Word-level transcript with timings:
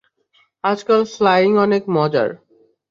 আজকাল 0.63 1.01
ফ্লাইং 1.13 1.51
অনেক 1.57 1.83
মজার। 1.95 2.29